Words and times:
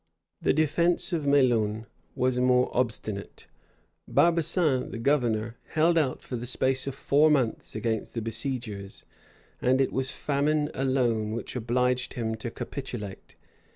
The 0.41 0.51
defence 0.51 1.13
of 1.13 1.27
Melun 1.27 1.85
was 2.15 2.39
more 2.39 2.75
obstinate: 2.75 3.45
Barbasan, 4.11 4.89
the 4.89 4.97
governor, 4.97 5.57
held 5.75 5.95
out 5.95 6.23
for 6.23 6.35
the 6.35 6.47
space 6.47 6.87
of 6.87 6.95
four 6.95 7.29
months 7.29 7.75
against 7.75 8.15
the 8.15 8.21
besiegers; 8.23 9.05
and 9.61 9.79
it 9.79 9.93
was 9.93 10.09
famine 10.09 10.71
alone 10.73 11.33
which 11.33 11.55
obliged 11.55 12.15
him 12.15 12.33
to 12.37 12.49
capitulate. 12.49 13.35